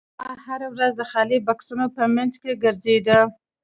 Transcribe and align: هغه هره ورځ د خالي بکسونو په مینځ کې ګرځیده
هغه 0.27 0.43
هره 0.47 0.67
ورځ 0.75 0.93
د 0.97 1.01
خالي 1.11 1.37
بکسونو 1.47 1.85
په 1.95 2.03
مینځ 2.15 2.33
کې 2.41 2.59
ګرځیده 2.63 3.19